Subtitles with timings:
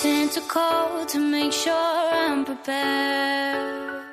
[0.00, 4.04] Santa called to make sure I'm prepared.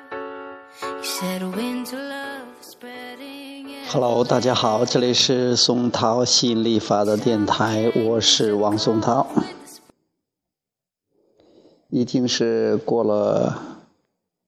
[1.00, 3.68] He said winter love is spreading.
[3.88, 9.28] Hello，大家好，这里是松涛吸引力法的电台，我是王松涛。
[11.90, 13.62] 已经是过了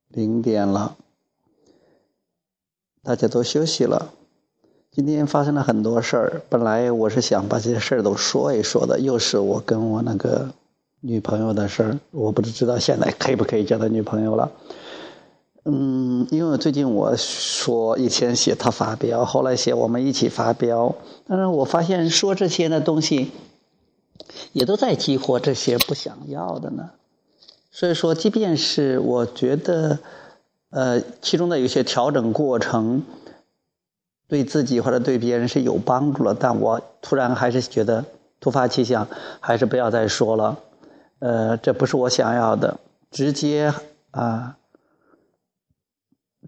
[0.09, 0.97] 零点了，
[3.05, 4.13] 大家都休息了。
[4.91, 10.53] 今天发生了很多事儿，本来我是想把这些事儿都说一说的，又是我跟我那个
[11.01, 14.51] 女朋友的事儿，我不知道现在可以不可以叫她女朋友了。
[15.65, 20.95] 嗯，因为最近我说以前写她发飙，后来写我们一起发飙，
[21.27, 23.31] 但是我发现说这些的东西，
[24.53, 26.91] 也都在激活这些不想要的呢。
[27.71, 29.99] 所以说，即便是我觉得，
[30.71, 33.05] 呃，其中的有些调整过程，
[34.27, 38.05] 对自己或者对别人是有帮助了，但我突然还是觉得
[38.41, 39.07] 突发奇想，
[39.39, 40.59] 还是不要再说了。
[41.19, 42.79] 呃，这不是我想要的，
[43.11, 43.73] 直接
[44.11, 44.57] 啊，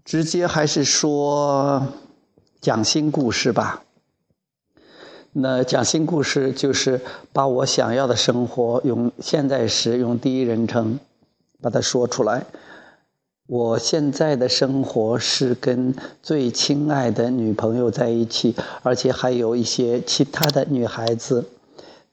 [0.03, 1.87] 直接还是说
[2.59, 3.83] 讲新故事吧。
[5.33, 10.99] 那讲新故事就是把我想要的生活用现在时用第一人称。
[11.63, 12.43] 把它说出来。
[13.45, 21.47] 我现在的生活是跟最亲爱的女朋友在一起，而且还有一些其他的女孩子，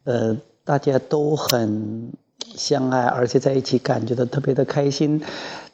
[0.05, 2.13] 呃，大家都很
[2.59, 5.23] 相爱，而且在一起感觉到特别的开心。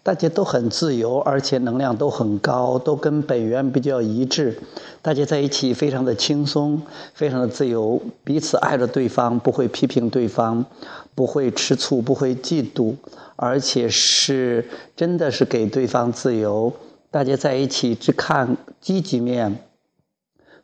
[0.03, 4.59] 大家都很自由，而且能量都很高，都跟本源比较一致。
[5.01, 6.83] 大家在一起非常的轻松，
[7.15, 10.67] 非常的自由，彼此爱着对方，不会批评对方，
[11.15, 12.97] 不会吃醋，不会嫉妒，
[13.37, 16.71] 而且是真的是给对方自由。
[17.11, 19.59] 大家在一起只看积极面，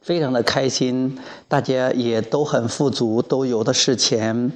[0.02, 1.18] 非常的开心。
[1.48, 4.52] 大家也都很富足，都有的是钱。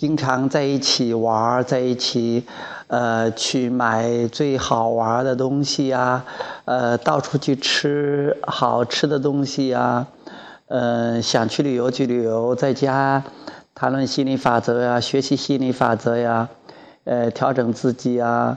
[0.00, 2.46] 经常在一起玩，在一起，
[2.86, 6.24] 呃，去买最好玩的东西呀，
[6.64, 10.06] 呃，到处去吃好吃的东西呀，
[10.68, 13.22] 呃，想去旅游去旅游，在家
[13.74, 16.48] 谈论心理法则呀，学习心理法则呀，
[17.04, 18.56] 呃，调整自己啊，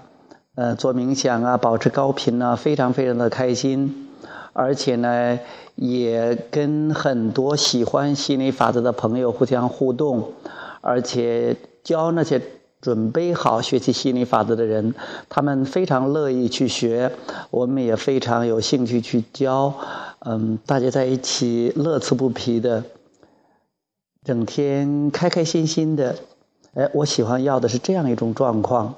[0.56, 4.08] 呃，做冥想啊，保持高频啊，非常非常的开心，
[4.54, 5.38] 而且呢，
[5.76, 10.32] 也跟很多喜欢心理法则的朋友互相互动。
[10.84, 12.42] 而且教那些
[12.82, 14.94] 准备好学习心理法则的人，
[15.30, 17.14] 他们非常乐意去学，
[17.50, 19.74] 我们也非常有兴趣去教。
[20.20, 22.84] 嗯，大家在一起乐此不疲的，
[24.26, 26.18] 整天开开心心的。
[26.74, 28.96] 哎，我喜欢要的是这样一种状况。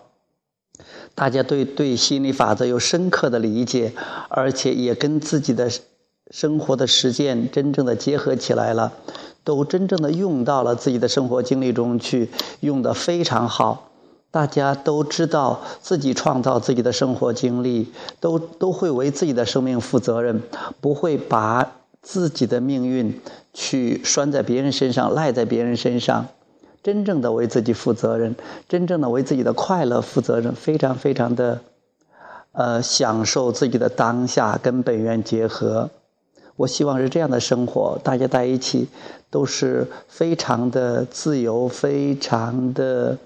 [1.13, 3.93] 大家对对心理法则有深刻的理解，
[4.29, 5.69] 而且也跟自己的
[6.31, 8.91] 生活的实践真正的结合起来了。
[9.45, 12.29] 都真正的用到了自己的生活经历中去，
[12.59, 13.91] 用的非常好。
[14.31, 20.43] 大家都知道自己创造自己的生活经历，都都会为自己的生命负责任，
[20.81, 23.21] 不会把自己的命运
[23.53, 26.25] 去拴在别人身上，赖在别人身上。
[26.83, 28.35] 真正的为自己负责任，
[28.67, 31.61] 真正的为自己的快乐负责任，非常非常的，
[32.51, 35.89] 呃，享受自己的当下，跟本源结合。
[36.55, 38.87] 我希望是这样的生活，大家在一起
[39.29, 43.17] 都是非常的自由，非常的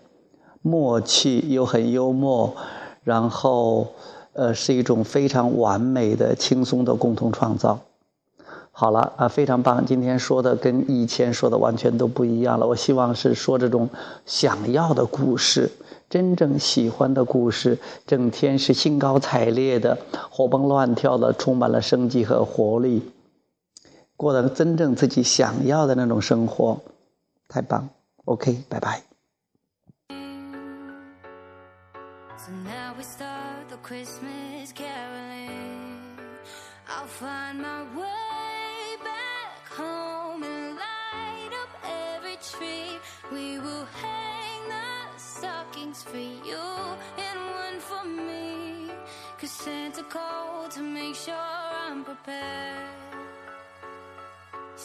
[0.62, 2.56] 默契，又很幽默，
[3.04, 3.88] 然后
[4.34, 7.80] 呃是一种非常完美的、轻松的共同创造。
[8.72, 9.86] 好了啊，非常棒！
[9.86, 12.66] 今天说的跟以前说的完全都不一样了。
[12.66, 13.90] 我希望是说这种
[14.26, 15.70] 想要的故事，
[16.10, 19.98] 真正喜欢的故事，整天是兴高采烈的、
[20.32, 23.04] 活蹦乱跳的，充满了生机和活力。
[24.20, 26.82] 过得真正自己想要的那种生活，
[27.48, 27.88] 太棒
[28.26, 29.02] ！OK，拜拜。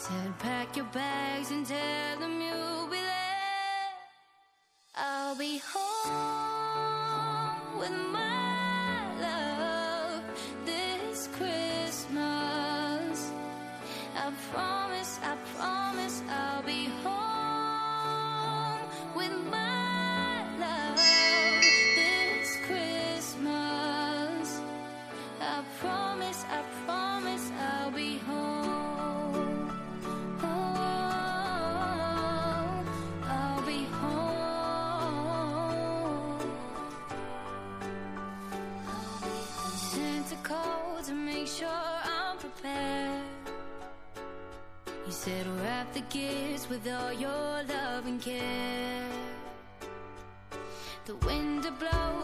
[0.07, 3.89] Said pack your bags and tell them you'll be there.
[4.95, 10.21] I'll be home with my love
[10.63, 13.31] this Christmas.
[14.15, 15.64] I promise, I promise
[45.15, 49.07] said wrap the gifts with all your love and care.
[51.05, 52.14] The wind blows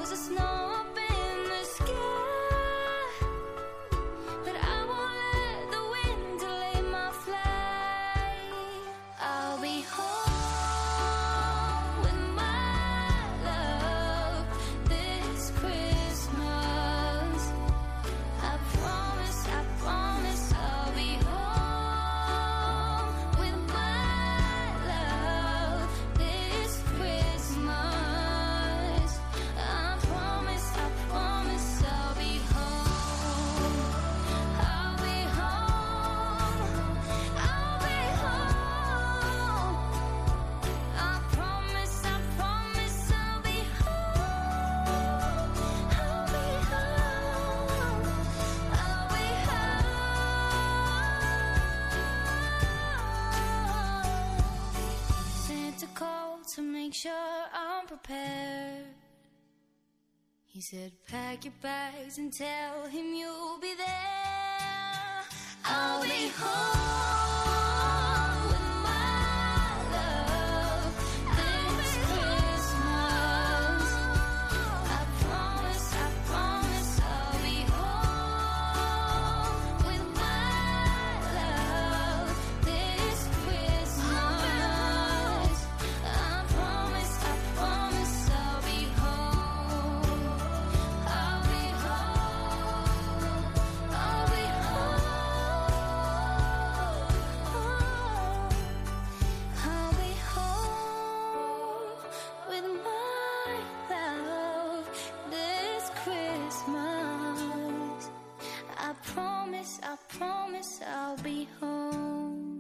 [56.92, 58.84] make sure I'm prepared.
[60.46, 65.24] He said, pack your bags and tell him you'll be there.
[65.64, 67.61] I'll be home
[109.52, 112.51] promise, I promise I'll be home.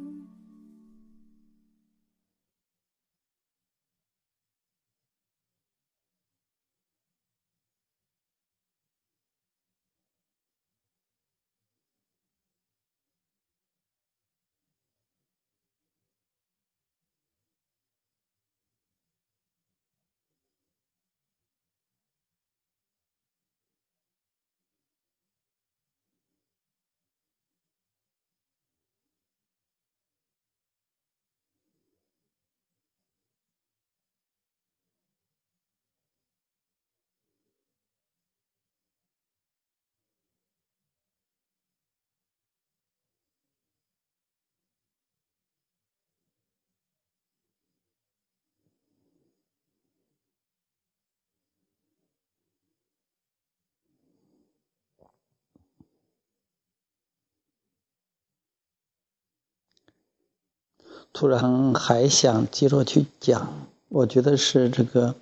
[61.13, 63.53] 突然还想接着去讲，
[63.89, 65.15] 我觉得是这个，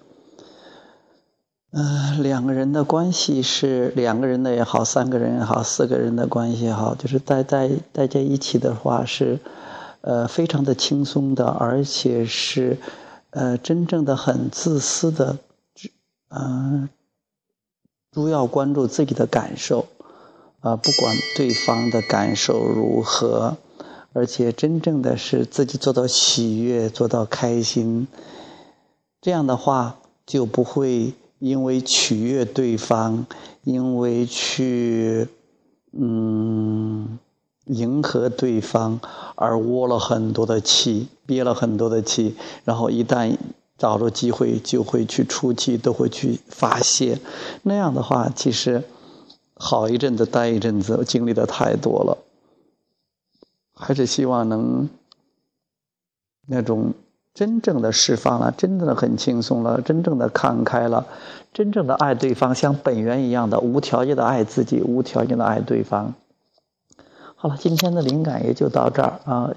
[1.72, 9.40] 嗯、两个人的关系是两个人的也好，三个人也好，四个人的关系也好，就是待在待在一起的话是，
[10.02, 12.78] 呃，非常的轻松的，而且是，
[13.32, 15.40] 呃，真正的很自私的，
[16.30, 16.88] 嗯、
[18.12, 19.88] 主要关注自己的感受，
[20.60, 23.58] 啊、不管对方的感受如何。
[24.14, 28.08] 而且真正的是自己做到喜悦，做到开心，
[29.22, 33.26] 这样的话就不会因为取悦对方，
[33.64, 35.28] 因为去
[35.92, 37.20] 嗯
[37.66, 39.00] 迎合对方
[39.36, 42.36] 而窝了很多的气，憋了很多的气，
[42.66, 43.38] 然后一旦
[43.78, 47.20] 找着机会就会去出气，都会去发泄。
[47.62, 48.84] 那样的话，其实
[49.54, 52.18] 好一阵子待一阵子，经历的太多了。
[53.80, 54.90] 还是希望能
[56.46, 56.94] 那种
[57.34, 61.08] 真正的释放了，真正的很轻松了，真正的看开了，
[61.54, 66.14] 真正的爱对方，像本源一样的无条件的爱自己，无条件的爱对方。
[67.36, 69.50] 好了，今天的灵感也就到这儿啊！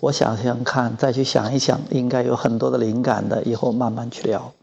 [0.00, 4.54] 我想想看，再去想一想，应该有很多的灵感的，以后慢慢去聊。